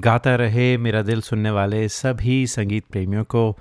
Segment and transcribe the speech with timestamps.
[0.00, 3.58] गाता रहे मेरा दिल सुनने वाले सभी संगीत प्रेमियों को।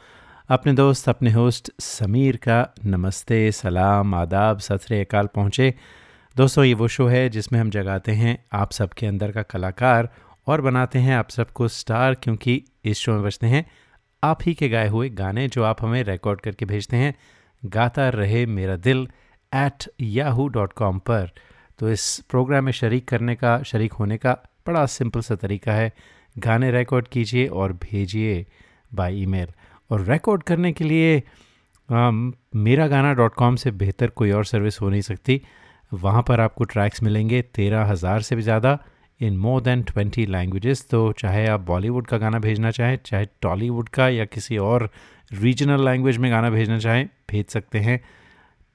[0.49, 5.73] अपने दोस्त, अपने होस्ट समीर का नमस्ते, सलाम, आदाब, सत अकाल पहुँचे।
[6.37, 10.09] दोस्तों, ये वो शो है जिसमें हम जगाते हैं आप सबके अंदर का कलाकार
[10.47, 13.82] और बनाते हैं आप सबको स्टार, क्योंकि इस शो में बचते हैं
[14.23, 17.13] आप ही के गाए हुए गाने जो आप हमें रिकॉर्ड करके भेजते हैं,
[17.63, 19.07] गाता Rahe Mera Dil
[19.51, 21.29] at Yahoo dot com पर।
[21.79, 24.33] तो इस प्रोग्राम में शरीक करने का, शरीक होने का
[24.67, 25.91] बड़ा सिंपल सा तरीका है।
[26.35, 28.45] गाने रिकॉर्ड कीजिए और भेजिए
[28.91, 29.47] बाय ईमेल
[29.89, 31.21] और रिकॉर्ड करने के लिए
[31.89, 35.41] मेरा गाना डॉट कॉम से बेहतर कोई और सर्विस हो नहीं सकती।
[35.91, 38.77] वहाँ पर आपको ट्रैक्स मिलेंगे तेरह हज़ार से भी ज़्यादा।
[39.23, 43.89] In more than twenty languages तो चाहे आप बॉलीवुड का गाना भेजना चाहें, चाहे टॉलीवुड
[43.89, 44.89] का या किसी और
[45.33, 47.99] रीजनल लैंग्वेज में गाना भेजना चाहें, भेज सकते हैं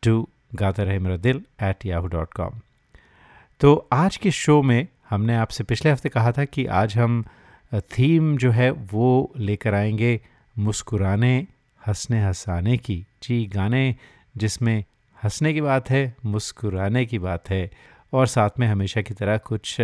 [0.03, 2.61] टू गाता Rahe Mera Dil at Yahoo dot com
[3.61, 7.25] तो आज के शो में हमने आपसे पिछले हफ़्ते कहा था कि आज हम
[7.75, 10.21] थीम जो है वो लेकर आएँगे
[10.59, 11.47] मुस्कुराने,
[11.87, 13.95] हंसने हंसाने की। जी, गाने
[14.37, 14.85] जिसमें
[15.17, 17.71] हंसने की बात है, मुस्कुराने की बात है।
[18.13, 19.77] और साथ में हमेशा की तरह कुछ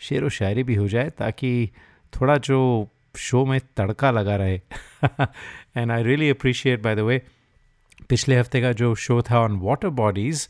[0.00, 1.70] शेर व शायरी भी हो जाए ताकि
[2.12, 4.60] थोड़ा जो शो में तड़का लगा रहे।
[5.76, 7.20] And I really appreciate by the way
[8.08, 10.46] पिछले हफ़्ते का जो शो था ऑन वाटर बॉडीज़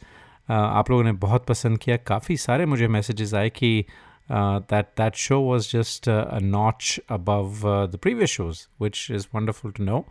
[0.51, 3.84] आप लोगों ने बहुत पसंद किया। काफ़ी सारे मुझे मैसेजेस आए कि
[4.33, 7.62] that that show was just a notch above
[7.93, 10.05] the previous shows which is wonderful to know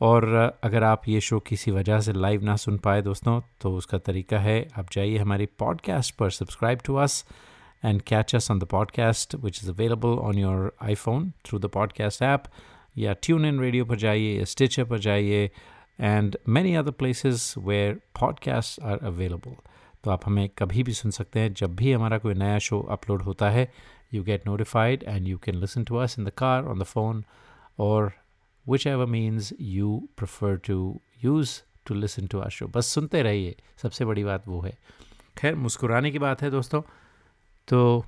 [0.00, 0.24] और
[0.64, 4.38] अगर आप ये शो किसी वजह से लाइव ना सुन पाए दोस्तों तो उसका तरीका
[4.38, 7.24] है, आप जाइए हमारी पॉडकास्ट पर subscribe to us
[7.83, 12.21] and catch us on the podcast, which is available on your iPhone through the podcast
[12.21, 12.47] app.
[12.95, 15.49] Yeah, tune in radio पर जाइए Stitcher पर जाइए
[15.99, 19.55] and many other places where podcasts are available.
[20.03, 23.21] तो आप हमें कभी भी सुन सकते हैं जब भी हमारा कोई नया शो अपलोड
[23.21, 23.67] होता है
[24.13, 27.23] you get notified and you can listen to us in the car on the phone
[27.79, 28.11] or
[28.87, 30.79] whichever means you prefer to
[31.23, 34.77] use to listen to our show बस सुनते रहिए सबसे बड़ी बात वो है
[35.37, 36.81] खैर मुस्कुराने की बात है दोस्तों
[37.68, 38.04] तो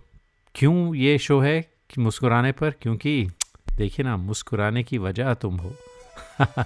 [0.54, 1.64] क्यों ये शो है
[1.98, 2.70] मुस्कुराने पर?
[2.70, 3.30] क्योंकि
[3.76, 5.72] देखिए ना, मुस्कुराने की वजह तुम हो।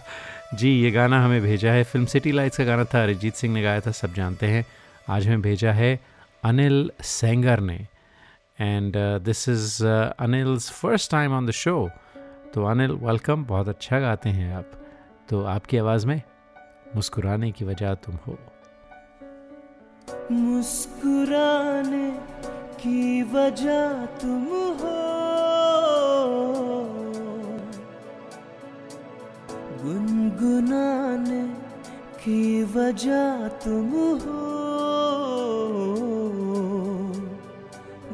[0.55, 3.63] जी, ये गाना हमें भेजा है फ़िल्म सिटी लाइट्स का गाना था, अरिजीत सिंह ने
[3.63, 4.67] गाया था, सब जानते हैं।
[5.09, 6.01] आज हमें भेजा है
[6.45, 7.87] अनिल सेंगर ने।
[8.61, 9.85] And this is
[10.19, 11.91] Anil's first time on the show
[12.55, 14.71] तो अनिल वेलकम बहुत अच्छा गाते हैं आप।
[15.29, 16.23] तो आपकी आवाज़ में
[16.97, 18.39] मुस्कुराने की वजह तुम हो।
[20.33, 22.09] मुस्कुराने
[22.83, 24.45] की वजह तुम
[24.81, 24.97] हो।
[29.83, 31.43] गुनगुनाने
[32.25, 34.41] की वजह तुम हो।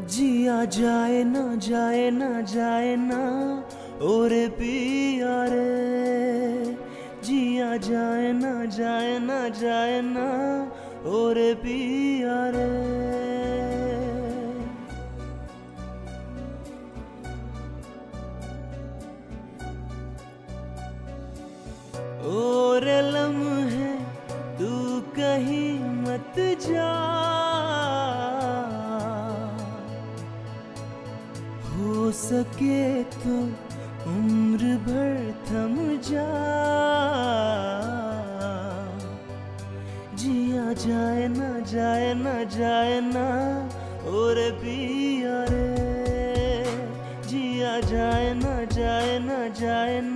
[0.06, 3.22] जिया जाए ना जाए ना जाए ना,
[4.02, 6.76] और पिया रे।
[7.24, 10.28] जिया जाए ना जाए ना जाए ना,
[11.10, 13.25] और पिया रे।
[22.26, 23.92] और लम्हे
[24.58, 26.92] तू कहीं मत जा।
[31.68, 33.36] हो सके तो
[34.06, 35.14] उम्र भर
[35.48, 36.26] थम जा।
[40.14, 43.26] जिया जाए ना जाए ना जाए ना,
[44.08, 45.70] और पिया रे।
[47.28, 50.15] जिया जाए ना जाए ना जाए ना।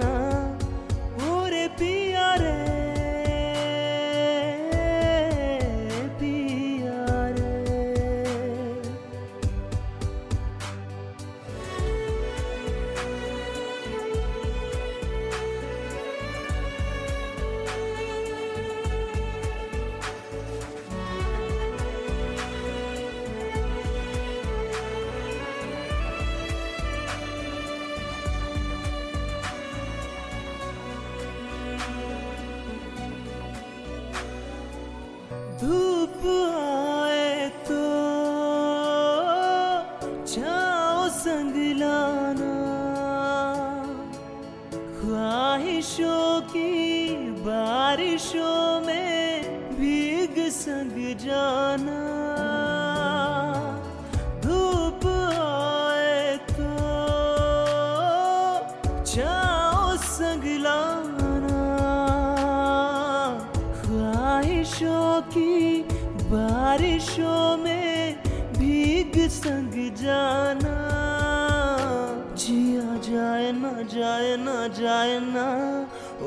[74.91, 75.47] जाए ना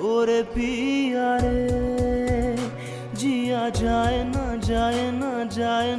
[0.07, 2.55] और पिया रे
[3.19, 5.95] जिया जाए ना जाए ना जाए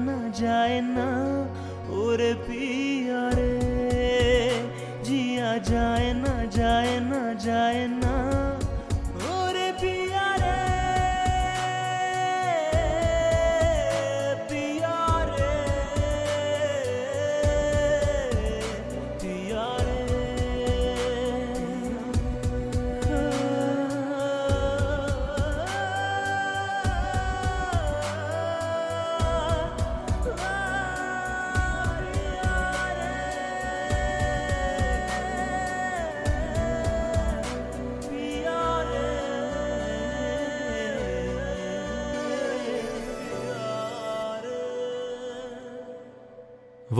[0.00, 1.08] जाए ना जाए ना
[1.92, 4.64] और पिया रे
[5.04, 6.12] जिया जाए
[7.00, 8.29] ना जाए ना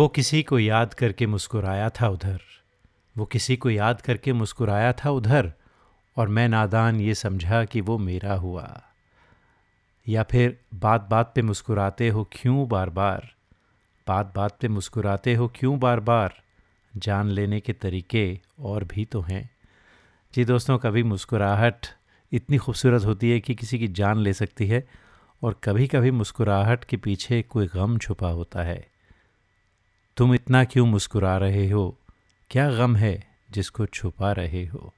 [0.01, 2.41] वो किसी को याद करके मुस्कुराया था उधर।
[3.19, 5.53] वो किसी को याद करके मुस्कुराया था उधर
[6.17, 8.83] और मैं नादान ये समझा कि वो मेरा हुआ।
[10.09, 13.31] या फिर बात बात पे मुस्कुराते हो क्यों बार बार
[14.09, 16.35] बात बात पे मुस्कुराते हो क्यों बार बार
[16.97, 19.51] जान लेने के तरीके और भी तो हैं।
[20.35, 21.87] जी दोस्तों, कभी मुस्कुराहट
[22.33, 24.89] इतनी खूबसूरत होती है कि किसी की जान ले सकती है
[25.43, 28.90] और कभी कभी मुस्कुराहट के पीछे कोई गम छुपा होता है।
[30.21, 31.99] तुम इतना क्यों मुस्कुरा रहे हो?
[32.51, 33.13] क्या गम है
[33.51, 34.93] जिसको छुपा रहे हो?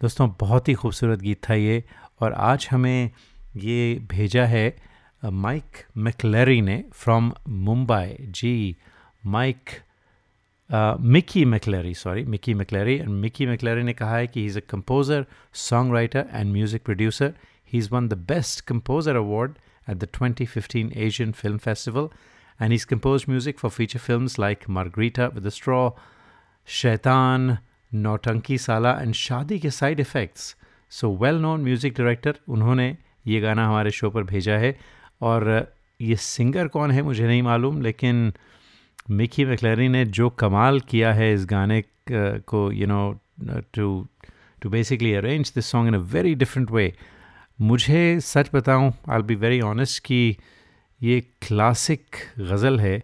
[0.00, 1.84] दोस्तों बहुत ही खूबसूरत गीत था ये
[2.20, 3.10] और आज हमें
[3.56, 4.76] ये भेजा है
[5.24, 8.76] माइक मैकलरी ने from Mumbai. Ji
[9.26, 9.70] Mike
[11.00, 12.98] Mikey McCleary sorry Mikey McCleary.
[12.98, 16.84] And Mikey McCleary ने कहा है कि he is a composer song writer and music
[16.84, 17.34] producer
[17.72, 19.54] he is one the best composer award
[19.90, 22.08] at the 2015 Asian film Festival,
[22.60, 25.92] and he's composed music for feature films like Margarita with a Straw,
[26.68, 27.58] Shaitan,
[27.92, 30.54] Nautanki Sala, and Shadi के side effects.
[30.88, 32.96] So well known music director उन्होंने
[33.26, 34.74] ये गाना हमारे show पर भेजा है
[35.22, 35.44] और
[36.00, 38.32] ये सिंगर कौन है मुझे नहीं मालूम लेकिन
[39.10, 43.00] मिकी मैकलरी ने जो कमाल किया है इस गाने को you know
[43.74, 43.86] to
[44.62, 46.92] to basically arrange this song in a very different way
[47.60, 50.36] मुझे सच बताऊँ आई बी वेरी ऑनेस्ट कि
[51.03, 53.03] ये क्लासिक गज़ल है अ,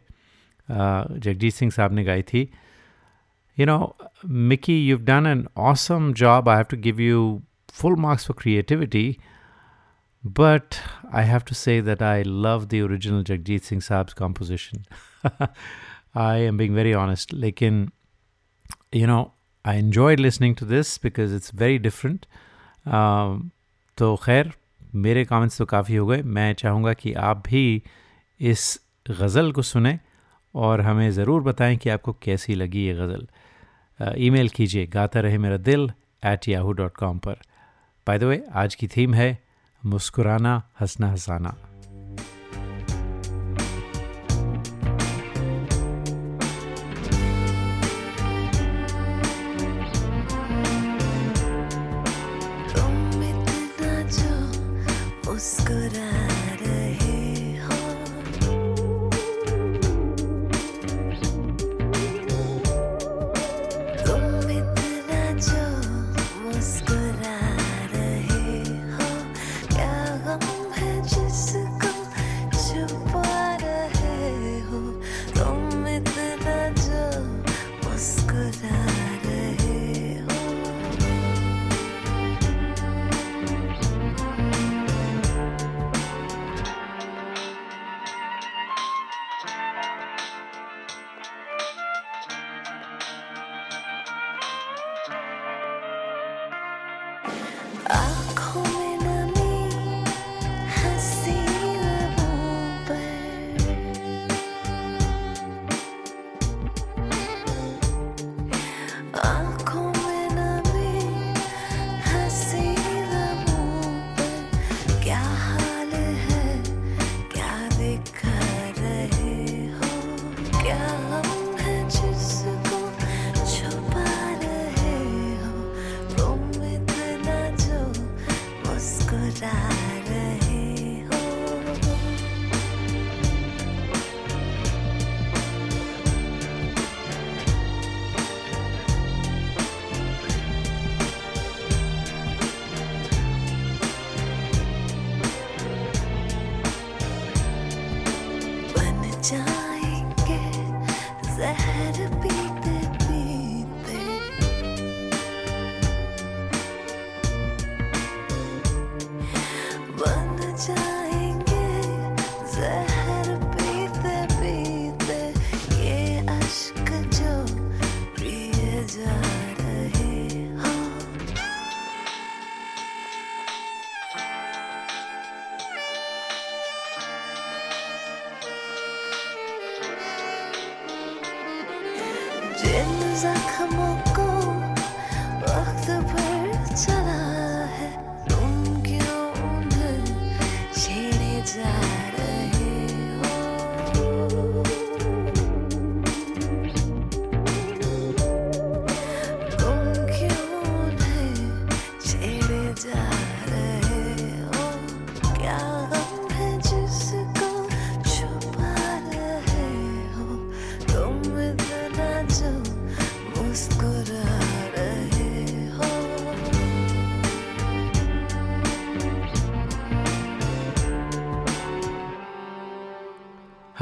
[1.26, 2.50] जगजीत सिंह साहब ने गाई थी
[3.60, 3.96] you know,
[4.50, 6.48] Mickey, you've done an awesome job.
[6.48, 7.22] I have to give you
[7.78, 9.20] full marks for creativity.
[10.24, 10.78] But
[11.12, 14.86] I have to say that I love the original Jagjit Singh Saab's composition.
[16.16, 17.34] I am being very honest.
[17.34, 17.92] Like in,
[18.92, 19.34] you know,
[19.66, 22.28] I enjoyed listening to this because it's very different.
[22.86, 23.52] Um,
[23.98, 24.54] तो खैर
[24.93, 27.83] मेरे comments तो काफ़ी हो गए। मैं चाहूँगा कि आप भी
[28.41, 28.81] इस
[29.11, 29.99] गज़ल को सुने
[30.55, 33.27] और हमें ज़रूर बताएँ कि आपको कैसी लगी ये गज़ल।
[34.19, 35.91] ईमेल कीजिए Gaata Rahe Mera Dil
[36.25, 37.37] at Yahoo dot com पर।
[38.07, 39.39] बाय द वे आज की थीम है
[39.83, 41.57] मुस्कुराना हंसना हंसाना।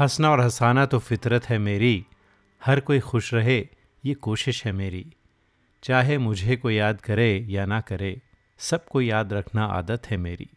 [0.01, 2.05] हंसना और हंसाना तो फितरत है मेरी।
[2.65, 3.69] हर कोई खुश रहे,
[4.05, 5.05] ये कोशिश है मेरी।
[5.83, 8.21] चाहे मुझे को याद करे या ना करे
[8.59, 10.49] सबको याद रखना आदत है मेरी।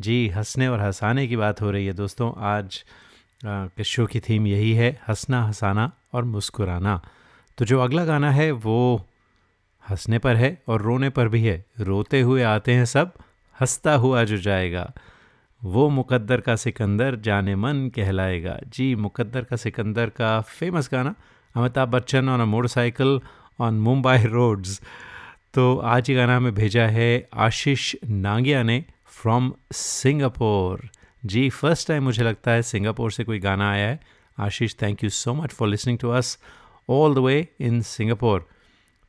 [0.00, 2.84] जी, हंसने और हंसाने की बात हो रही है दोस्तों। आज
[3.44, 7.00] के शो की थीम यही है, हंसना, हंसाना और मुस्कुराना।
[7.58, 9.06] तो जो अगला गाना है, वो
[9.90, 13.12] हंसने पर है और रोने पर भी है। रोते हुए आते हैं सब,
[13.60, 14.92] हंसता हुआ जो जाएगा।
[15.64, 21.14] वो मुकद्दर का सिकंदर जाने मन कहलाएगा। जी, मुकद्दर का सिकंदर का फ़ेमस गाना,
[21.54, 23.20] Amitabh Bachchan on a motorcycle
[23.58, 24.80] on Mumbai roads
[25.54, 30.88] तो आज ये गाना हमें भेजा है आशीष नांगिया ने फ्रॉम सिंगापुर
[31.22, 34.00] जी फ़र्स्ट टाइम मुझे लगता है सिंगापुर से कोई गाना आया है।
[34.38, 36.38] Ashish thank you so much for listening to us
[36.88, 38.46] all the way in Singapore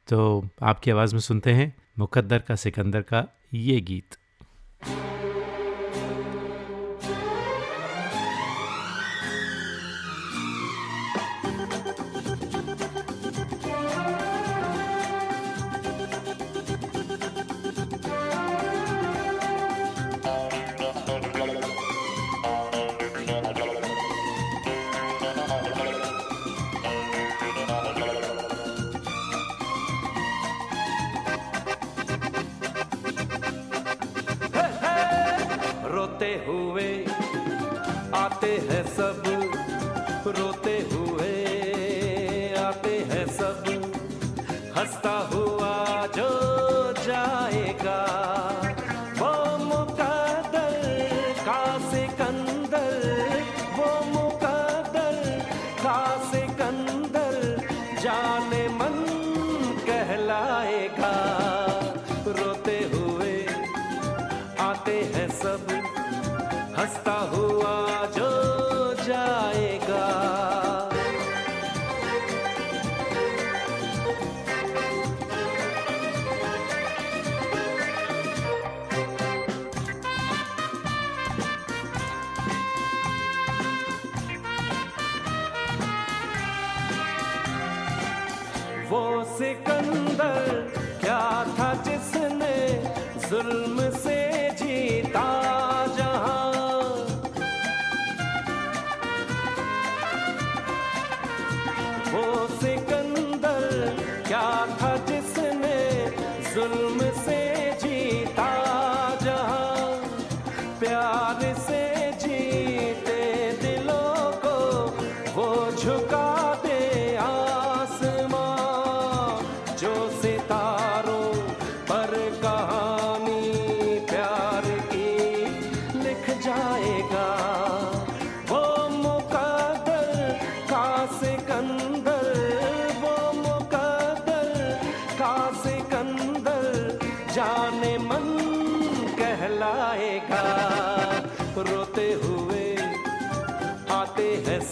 [0.07, 4.17] तो आपकी आवाज़ में सुनते हैं मुकद्दर का सिकंदर का ये गीत।
[35.95, 36.89] रोते हुए
[38.15, 39.23] आते हैं सब
[40.37, 40.74] रोते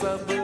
[0.04, 0.43] sabor.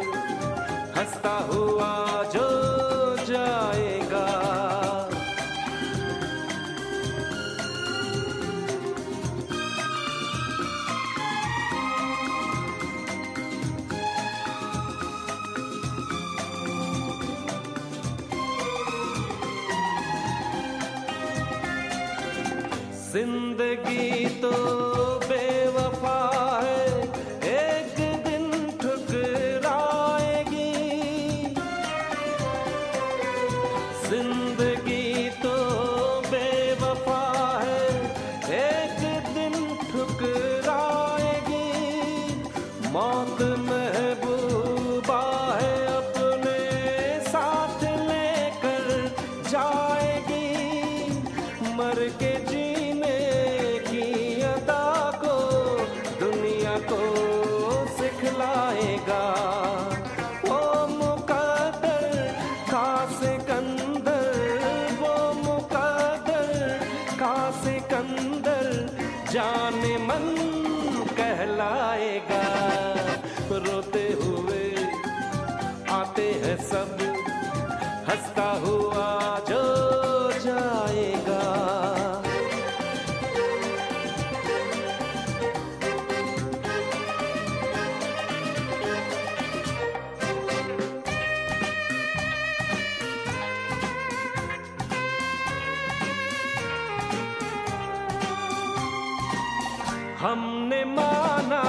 [100.21, 101.62] हमने माना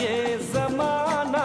[0.00, 0.14] ये
[0.52, 1.44] जमाना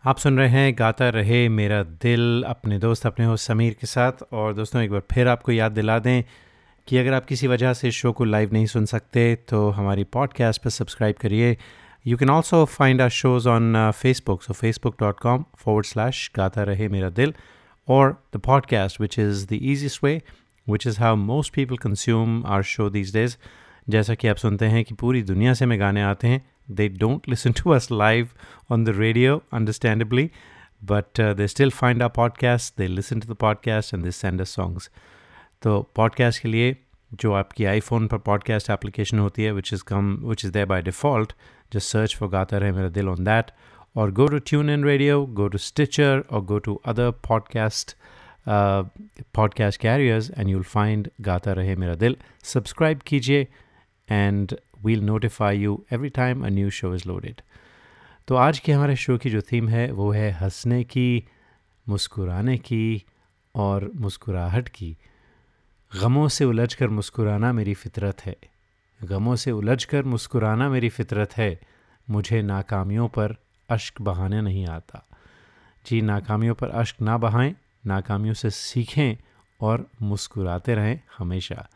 [0.04, 4.12] आप सुन रहे हैं गाता रहे मेरा दिल अपने दोस्त अपने होस्ट समीर के साथ
[4.32, 6.24] और दोस्तों, एक बार फिर आपको याद दिला दें
[6.88, 10.62] कि अगर आप किसी वजह से शो को लाइव नहीं सुन सकते तो हमारी पॉडकास्ट
[10.62, 11.56] पर सब्सक्राइब करिए
[12.06, 16.62] you can also find our shows on Facebook so Facebook dot com forward slash Gaata
[16.62, 17.34] Rahe Mera Dil
[17.88, 20.22] or the podcast which is the easiest way
[20.70, 23.36] which is how most people consume our show these days
[23.88, 27.28] जैसा कि आप सुनते हैं कि पूरी दुनिया से में गाने आते हैं they don't
[27.28, 28.28] listen to us live
[28.70, 30.30] on the radio understandably
[30.84, 34.50] but they still find our podcast they listen to the podcast and they send us
[34.50, 34.90] songs
[35.62, 36.76] तो पॉडकास्ट के लिए
[37.14, 40.82] जो आपकी आईफोन पर पॉडकास्ट एप्लीकेशन होती है which is come which is there by
[40.82, 41.32] default
[41.72, 43.44] just search for Gaata Rahe Mera Dil on that
[43.96, 44.38] or go to
[44.70, 47.96] TuneIn radio go to Stitcher or go to other podcast
[49.34, 52.16] podcast carriers and you'll find Gaata Rahe Mera Dil.
[52.42, 53.46] Subscribe कीजिए
[54.10, 57.40] and we'll notify you every time a new show is loaded
[58.28, 61.24] तो आज के हमारे show की जो theme है, वो है हंसने की,
[61.88, 63.04] मुस्कुराने की
[63.54, 64.96] और मुस्कुराहट की।
[66.02, 68.36] गमों से उलझकर मुस्कुराना मेरी फितरत है।
[69.04, 71.60] गमों से उलझकर मुस्कुराना मेरी फितरत है।
[72.10, 73.36] मुझे नाकामियों पर
[73.70, 75.06] अश्क बहाने नहीं आता।
[75.86, 77.54] जी, नाकामियों पर अश्क ना बहाएँ,
[77.86, 79.16] नाकामियों से सीखें
[79.60, 81.68] और मुस्कुराते रहें हमेशा।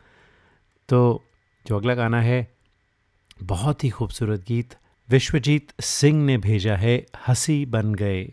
[0.89, 1.25] तो
[1.67, 2.52] जो अगला गाना है
[3.43, 4.75] बहुत ही खूबसूरत गीत
[5.09, 6.97] विश्वजीत सिंह ने भेजा है,
[7.29, 8.25] हँसी बन गए।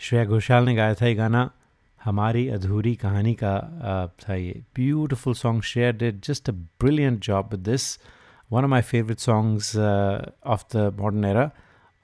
[0.00, 1.50] श्रेया घोषाल ने गाया था ये गाना,
[2.00, 3.54] हमारी अधूरी कहानी का
[4.20, 7.98] था ये। Beautiful song share did just a brilliant job this
[8.50, 11.50] one of my favourite songs of the modern era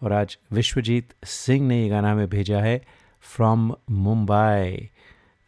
[0.02, 2.81] और आज विश्वजीत सिंह ने ये गाना हमें भेजा है
[3.22, 4.88] from Mumbai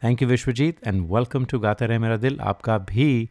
[0.01, 3.29] thank you Vishwajeet and welcome to Gaata Rahe Mera दिल। आपका भी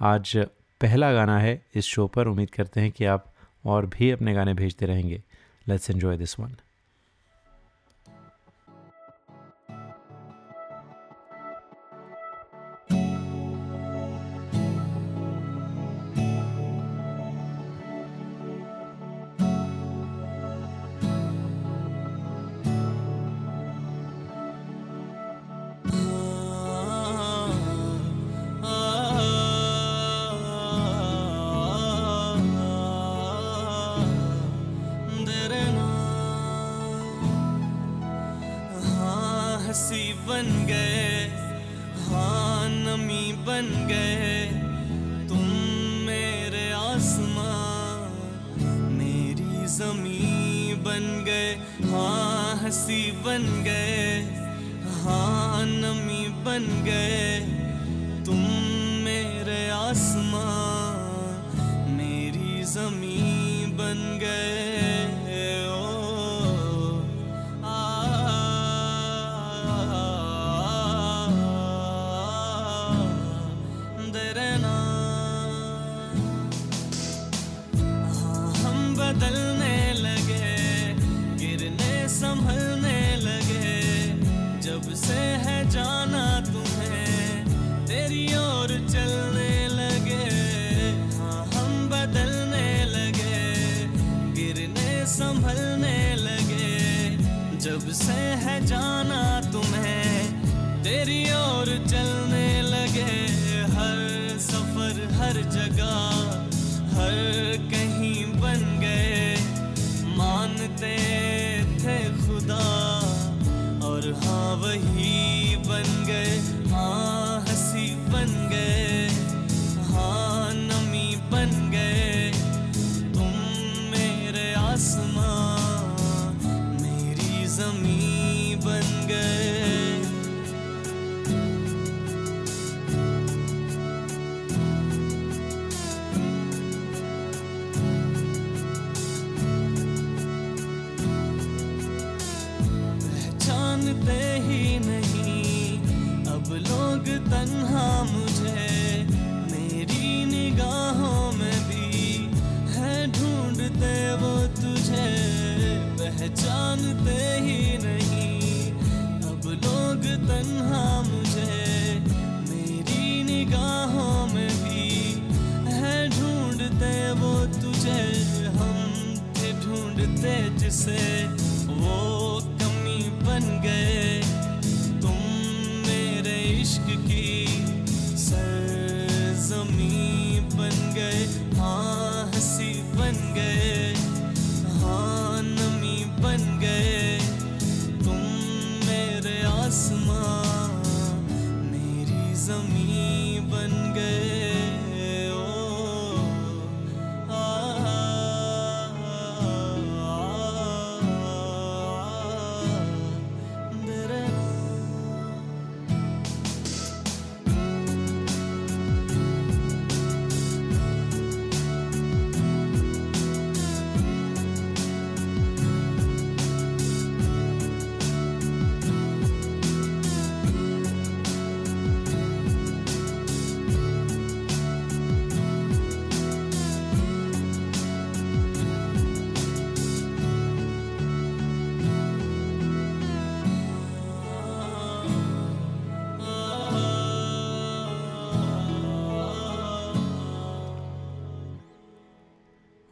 [0.00, 0.36] आज
[0.80, 3.32] पहला गाना है इस शो पर। उम्मीद करते हैं कि आप
[3.64, 5.22] और भी अपने गाने भेजते रहेंगे।
[5.68, 6.56] लेट्स एन्जॉय दिस वन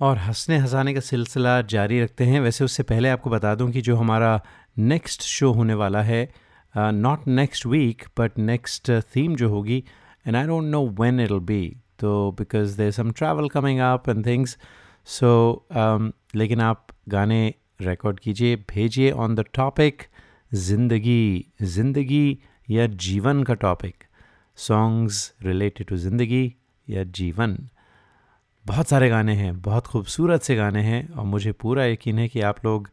[0.05, 3.81] और हंसने हंसाने का सिलसिला जारी रखते हैं। वैसे उससे पहले आपको बता दूँ कि
[3.81, 4.41] जो हमारा
[4.79, 6.29] नेक्स्ट शो होने वाला है
[6.75, 9.83] not next week but next theme जो होगी
[10.27, 11.63] and I don't know when it be
[11.99, 14.57] तो because there some travel coming up and things
[15.09, 15.33] so
[16.37, 20.03] लेकिन आप गाने रिकॉर्ड कीजिए, भेजिए ऑन द टॉपिक
[20.55, 22.39] ज़िंदगी ज़िंदगी
[22.71, 24.05] या जीवन का टॉपिक
[24.59, 26.45] सॉन्ग्स रिलेटेड टू ज़िंदगी
[26.89, 27.57] या जीवन।
[28.67, 32.41] बहुत सारे गाने हैं, बहुत खूबसूरत से गाने हैं और मुझे पूरा यकीन है कि
[32.41, 32.89] आप लोग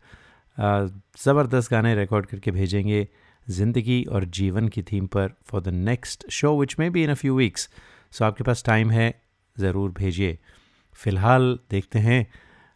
[1.26, 3.08] ज़बरदस्त गाने रिकॉर्ड करके भेजेंगे
[3.48, 7.14] ज़िंदगी और जीवन की थीम पर for the next show which may be in a
[7.14, 7.70] few weeks
[8.12, 9.14] so आपके पास टाइम है,
[9.58, 10.38] ज़रूर भेजिए।
[11.00, 12.26] फ़िलहाल देखते हैं,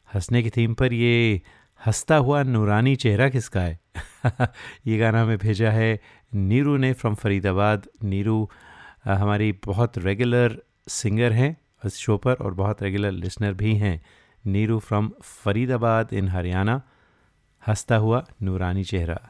[0.09, 1.41] हंसने की थीम पर ये
[1.81, 3.79] हंसता हुआ नूरानी चेहरा किसका है?
[4.87, 5.99] ये गाना हमें भेजा है
[6.35, 8.47] नीरू ने फ्रॉम फरीदाबाद। नीरू
[9.05, 10.57] हमारी बहुत रेगुलर
[10.89, 11.55] सिंगर हैं।
[11.85, 14.05] इस शो पर और बहुत रेगुलर लिसनर भी हैं।
[14.45, 16.81] Neeru from Faridabad in Haryana.
[17.67, 19.29] हंसता हुआ नूरानी चेहरा।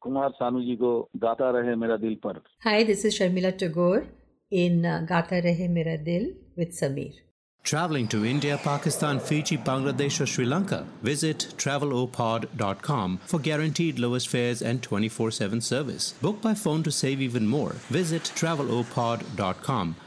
[0.00, 2.42] Kumar Sanu ji ko Gata Rahe Mera Dil Par.
[2.62, 4.06] Hi, this is Sharmila Tagore
[4.50, 7.14] in uh, Gata Rahe Mera Dil with Samir.
[7.66, 10.86] Traveling to India, Pakistan, Fiji, Bangladesh, or Sri Lanka?
[11.02, 16.12] Visit travelopod.com for guaranteed lowest fares and 24 7 service.
[16.22, 17.72] Book by phone to save even more.
[17.90, 19.96] Visit travelopod.com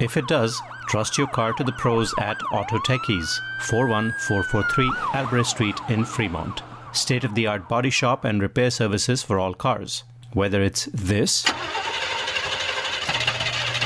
[0.00, 5.80] If it does, trust your car to the pros at Auto Techies, 41443 Albrecht Street
[5.88, 6.62] in Fremont.
[6.92, 10.04] State of the art body shop and repair services for all cars.
[10.32, 11.44] Whether it's this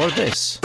[0.01, 0.59] or this.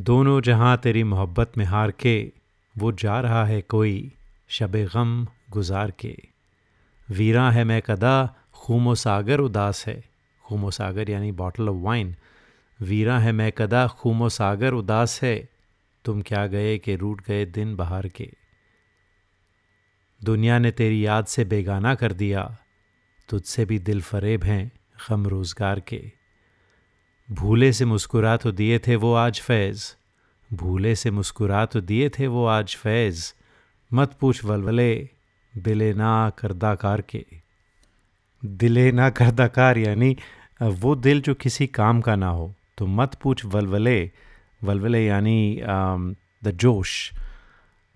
[0.00, 2.32] दोनों जहां तेरी मोहब्बत में हार के
[2.79, 4.13] वो जा रहा है कोई
[4.49, 6.17] शब गम गुजार के।
[7.11, 10.03] वीरा है मैं कदा, खूमो सागर उदास है।
[10.45, 12.15] खूमो सागर यानी बॉटल ऑफ़ वाइन
[12.81, 15.49] वीरा है मैं कदा, खूमो सागर उदास है।
[16.05, 18.31] तुम क्या गए कि रूट गए दिन बहार के।
[20.23, 22.57] दुनिया ने तेरी याद से बेगाना कर दिया।
[23.29, 24.71] तुझसे भी दिल फरेब हैं
[25.09, 26.11] गम रोज़गार के।
[27.31, 29.98] भूले से मुस्कुरा तो दिए थे वो आज फैज़।
[30.53, 33.33] भूले से मुस्कुरा तो दिए थे वो आज फैज़।
[33.93, 35.09] मत पूछ वलवले,
[35.57, 37.25] दिले ना करदा करदाकार के।
[38.45, 40.17] दिले ना करदाकार यानी
[40.61, 44.11] वो दिल जो किसी काम का ना हो। तो मत पूछ वलवले
[44.63, 45.61] वलवले यानी
[46.43, 47.11] द जोश।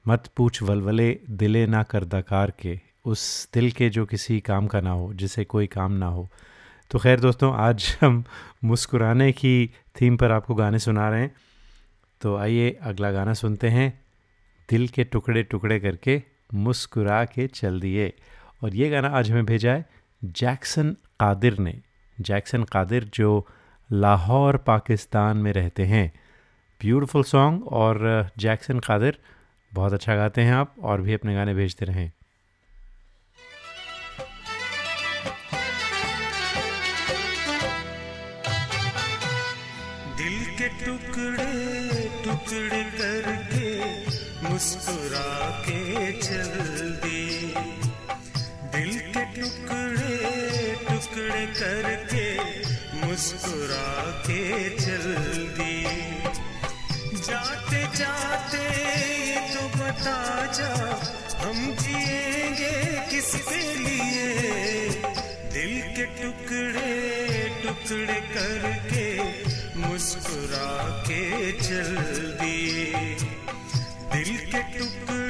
[0.08, 4.92] मत पूछ वलवले, दिले ना करदाकार के। उस दिल के जो किसी काम का ना
[4.92, 6.30] हो, जिसे कोई काम ना हो।
[6.92, 8.24] तो खैर दोस्तों, आज हम
[8.64, 11.36] मुस्कुराने की थीम पर आपको गाने सुना रहे हैं।
[12.24, 13.88] तो आइए अगला गाना सुनते हैं।
[14.70, 16.22] दिल के टुकड़े टुकड़े करके
[16.54, 18.14] मुस्कुरा के चल दिए।
[18.64, 19.86] और ये गाना आज हमें भेजा है
[20.24, 21.74] जैक्सन कादिर ने।
[22.18, 23.48] जैक्सन कादिर जो
[23.92, 26.12] लाहौर, पाकिस्तान में रहते हैं।
[26.82, 29.20] ब्यूटीफुल सॉन्ग और जैक्सन कादिर
[29.72, 32.12] बहुत अच्छा गाते हैं आप और भी अपने गाने भेजते रहें।
[40.18, 41.43] दिल के टुकड़े
[44.64, 45.30] मुस्कुरा
[45.66, 47.64] के चल दिए
[48.76, 50.16] दिल के टुकड़े
[50.88, 52.28] टुकड़े करके
[53.02, 53.88] मुस्कुरा
[54.28, 54.40] के
[54.80, 55.04] चल
[55.58, 55.98] दिए
[57.28, 58.64] जाते जाते
[59.54, 60.18] तो बता
[60.60, 60.72] जा,
[61.44, 62.72] हम जिएँगे
[63.12, 64.32] किसके लिए?
[65.58, 66.96] दिल के टुकड़े
[67.66, 69.08] टुकड़े करके
[69.88, 70.72] मुस्कुरा
[71.12, 71.96] के चल
[72.42, 73.33] दिए
[74.14, 75.23] दिल के टुकड़े टुकड़े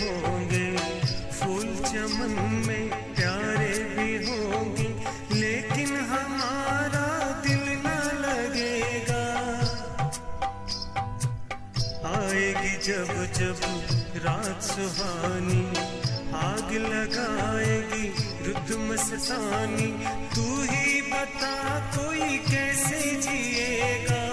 [0.00, 0.66] होंगे।
[1.30, 2.34] फूल चमन
[2.66, 4.88] में प्यारे भी होंगे,
[5.34, 7.06] लेकिन हमारा
[7.46, 7.88] दिल न
[8.24, 9.24] लगेगा।
[12.14, 13.58] आएगी जब जब
[14.24, 15.64] रात सुहानी,
[16.36, 18.06] आग लगाएगी
[18.46, 19.90] रुद्ध मस्तानी,
[20.34, 21.54] तू ही बता
[21.96, 24.23] कोई कैसे जिएगा।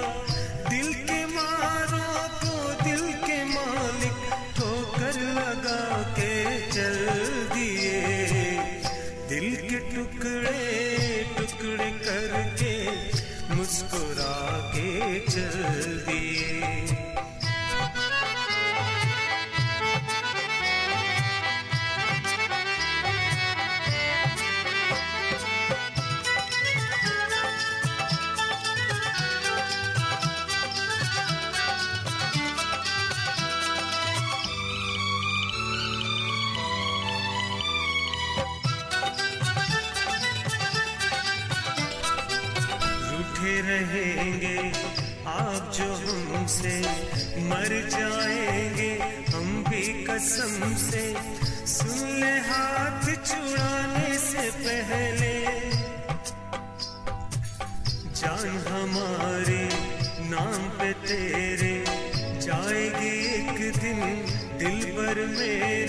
[65.14, 65.81] दिल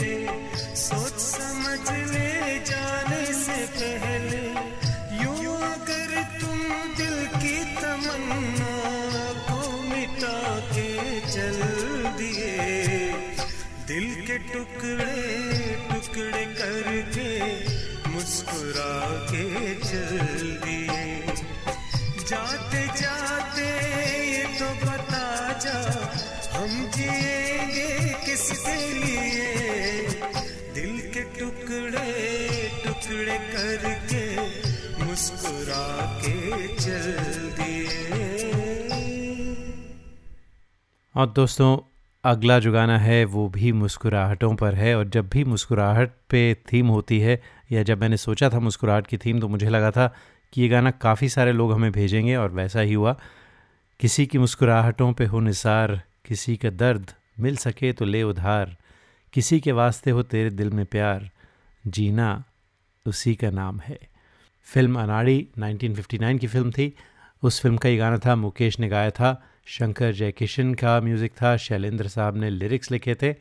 [33.52, 34.24] करके
[35.04, 35.86] मुस्कुरा
[36.20, 37.12] के चल
[37.56, 37.90] दिए।
[41.14, 41.76] और दोस्तों,
[42.24, 46.42] अगला जो गाना है, वो भी मुस्कुराहटों पर है और जब भी मुस्कुराहट पे
[46.72, 47.40] थीम होती है
[47.72, 50.06] या जब मैंने सोचा था मुस्कुराहट की थीम तो मुझे लगा था
[50.52, 53.16] कि ये गाना काफ़ी सारे लोग हमें भेजेंगे और वैसा ही हुआ।
[54.00, 58.76] किसी की मुस्कुराहटों पे हो निसार, किसी का दर्द मिल सके तो ले उधार,
[59.32, 61.30] किसी के वास्ते हो तेरे दिल में प्यार,
[61.84, 62.44] जीना
[63.06, 63.98] उसी का नाम है।
[64.66, 66.92] फ़िल्म अनाड़ी 1959 की फ़िल्म थी।
[67.42, 71.56] उस फ़िल्म का ये गाना था, मुकेश ने गाया था, शंकर जयकिशन का म्यूज़िक था,
[71.56, 73.34] शैलेंद्र साहब ने लिरिक्स लिखे थे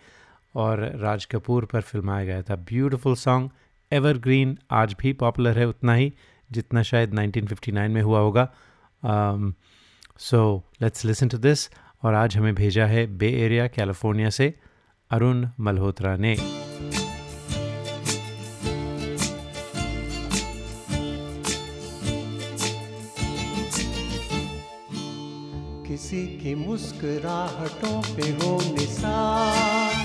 [0.55, 3.49] और राज कपूर पर फिल्माया गया था। ब्यूटीफुल सॉन्ग,
[3.91, 6.14] एवरग्रीन आज भी पॉपुलर है उतना ही,
[6.49, 8.47] जितना शायद 1959 में हुआ होगा।
[10.20, 11.70] So let's listen to this
[12.03, 14.53] और आज हमें भेजा है बे एरिया, कैलिफ़ोर्निया से
[15.12, 16.61] अरुण मल्होत्रा ने।
[25.92, 29.96] किसी की मुस्कुराहटों पे हो निसार,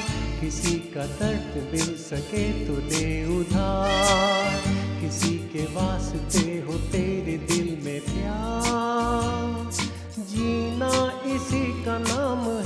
[0.41, 3.07] किसी का दर्द मिल सके तो दे
[3.37, 4.65] उधार,
[5.01, 9.71] किसी के वास्ते हो तेरे दिल में प्यार।
[10.27, 10.91] जीना
[11.35, 12.43] इसी का नाम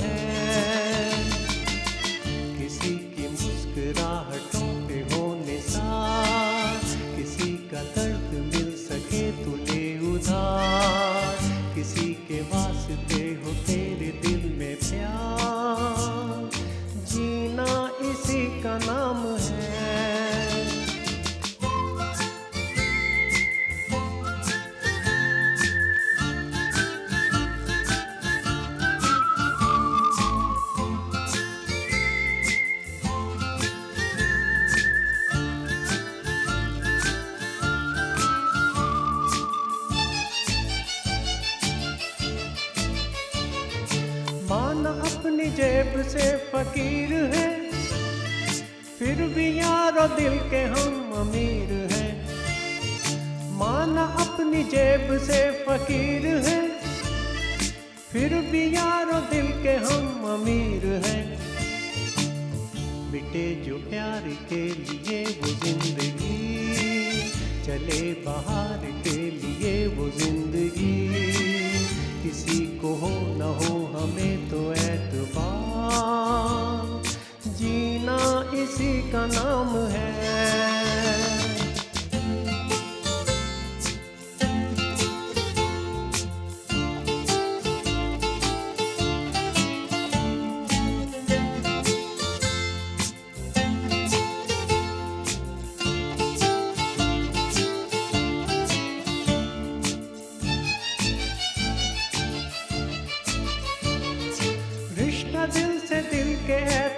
[50.01, 52.11] यारो दिल के हम अमीर हैं।
[53.57, 56.61] माना अपनी जेब से फकीर है।
[58.11, 61.23] फिर भी यारो दिल के हम अमीर हैं।
[63.11, 66.39] मिटे जो प्यार के लिए वो ज़िंदगी।
[67.65, 70.97] चले बाहर के लिए वो ज़िंदगी।
[72.23, 75.69] किसी को हो न हो हमें तो एतबार
[77.61, 78.17] जीना
[78.55, 80.09] इसी का नाम है।
[105.53, 106.90] दिल से दिल के एतबार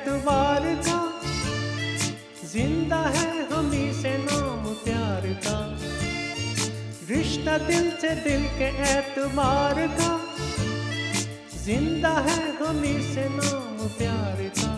[7.54, 10.12] रिश्ता दिल से दिल के एतबार का।
[11.64, 14.72] ज़िंदा है हम से नाम प्यार का।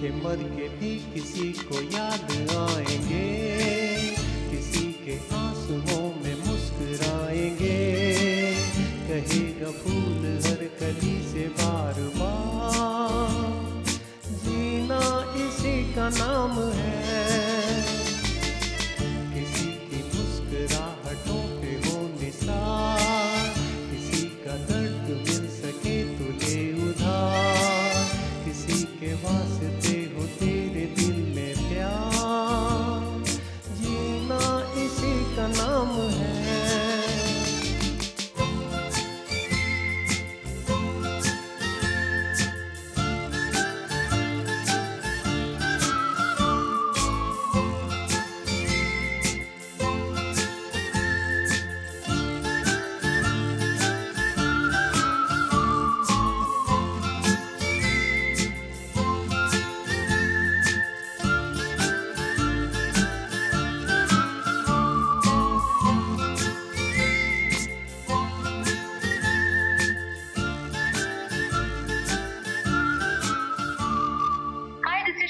[0.00, 3.28] के मर के भी किसी को याद आएँगे,
[4.50, 7.78] किसी के आंसुओं में मुस्कुराएँगे।
[9.08, 13.84] कहेगा फूल हर कली से बार बार,
[14.44, 15.02] जीना
[15.38, 16.97] इसी का नाम है।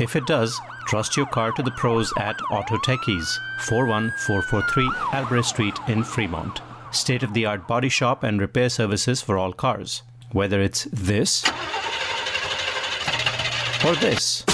[0.00, 5.78] If it does, trust your car to the pros at Auto Techies, 41443 Albrecht Street
[5.88, 6.60] in Fremont.
[6.90, 10.02] State of the art body shop and repair services for all cars.
[10.32, 11.44] Whether it's this
[13.84, 14.44] or this.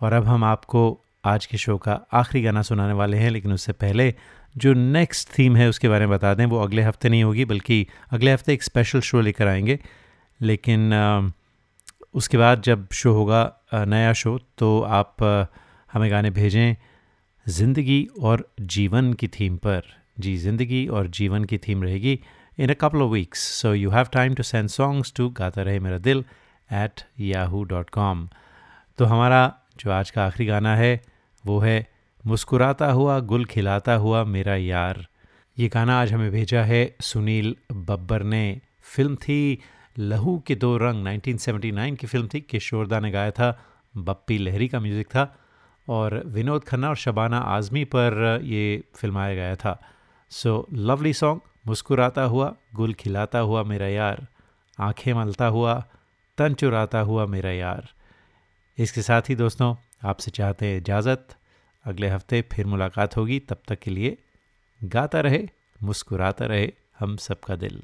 [0.00, 0.82] और अब हम आपको
[1.24, 4.14] आज के show का आखिरी गाना सुनाने वाले हैं, लेकिन उससे पहले
[4.56, 7.86] जो नेक्स्ट थीम है उसके बारे में बता दें, वो अगले हफ़्ते नहीं होगी, बल्कि
[8.10, 9.78] अगले हफ़्ते एक स्पेशल शो लेकर आएँगे।
[10.40, 11.32] लेकिन
[12.14, 13.40] उसके बाद जब शो होगा
[13.74, 15.22] नया शो तो आप
[15.92, 16.76] हमें गाने भेजें
[17.48, 19.82] ज़िंदगी और जीवन की थीम पर।
[20.20, 22.18] जी, ज़िंदगी और जीवन की थीम रहेगी
[22.58, 25.78] in a couple of weeks so you have time to send songs to Gaata Rahe
[25.80, 26.24] Mera दिल
[26.70, 28.28] एट याहू डॉट कॉम
[28.98, 29.40] तो हमारा
[29.80, 31.00] जो आज का आखिरी गाना है,
[31.44, 31.86] वो है
[32.24, 35.06] मुस्कुराता हुआ, गुल खिलाता हुआ मेरा यार।
[35.56, 38.60] ये गाना आज हमें भेजा है सुनील बब्बर ने।
[38.96, 39.58] फ़िल्म थी
[39.98, 43.58] लहू के दो रंग 1979 की फ़िल्म थी। किशोरदा ने गाया था,
[43.96, 45.34] बप्पी लहरी का म्यूज़िक था।
[45.88, 49.82] और विनोद खन्ना और शबाना आज़मी पर ये फिल्माया गया था।
[50.30, 54.26] सो लवली सॉन्ग मुस्कुराता हुआ, गुल खिलाता हुआ मेरा यार,
[54.80, 55.84] आँखें मलता हुआ,
[56.38, 57.88] तन चुराता हुआ मेरा यार।
[58.78, 59.74] इसके साथ ही दोस्तों,
[60.04, 61.28] आपसे चाहते हैं इजाज़त।
[61.84, 64.18] अगले हफ़्ते फिर मुलाकात होगी, तब तक के लिए
[64.84, 65.48] गाता रहे,
[65.82, 67.82] मुस्कुराता रहे, हम सबका दिल।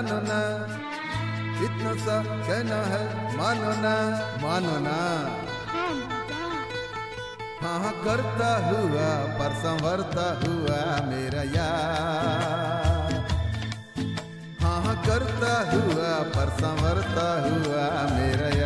[0.00, 0.40] मानो ना
[1.64, 2.14] इतना सा
[2.48, 3.00] कहना है
[3.36, 3.94] मानो ना
[4.42, 4.96] मानो ना
[7.60, 10.78] हाँ करता हुआ, पर संवरता हुआ
[11.08, 13.12] मेरा यार।
[14.62, 17.84] हाँ करता हुआ, पर संवरता हुआ
[18.16, 18.59] मेरा यार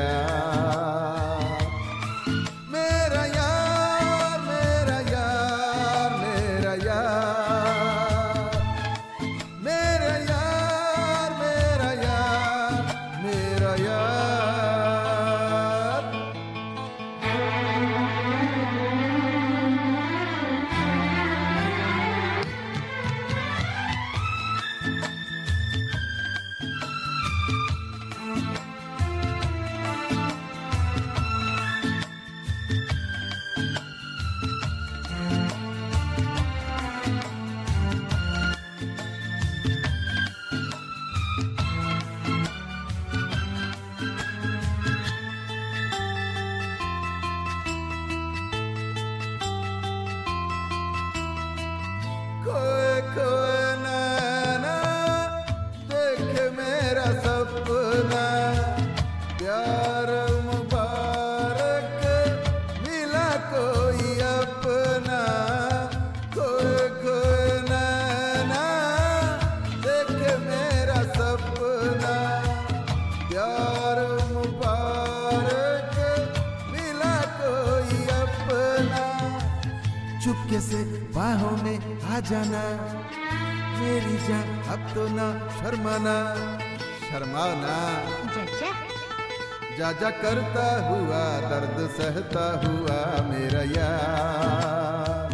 [89.95, 92.99] जा जा करता हुआ, दर्द सहता हुआ
[93.31, 95.31] मेरा यार।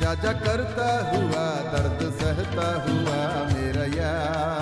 [0.00, 3.20] जा करता हुआ, दर्द सहता हुआ
[3.54, 4.55] मेरा यार।